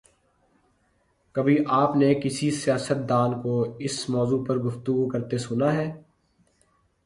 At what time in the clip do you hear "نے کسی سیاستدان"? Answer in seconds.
1.95-3.41